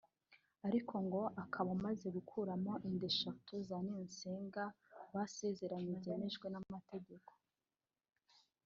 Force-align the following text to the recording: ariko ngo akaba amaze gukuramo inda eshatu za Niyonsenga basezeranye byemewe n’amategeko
ariko 0.67 0.93
ngo 1.05 1.21
akaba 1.43 1.69
amaze 1.77 2.07
gukuramo 2.15 2.73
inda 2.87 3.05
eshatu 3.11 3.53
za 3.67 3.77
Niyonsenga 3.85 4.63
basezeranye 5.13 5.91
byemewe 6.01 6.47
n’amategeko 6.51 7.31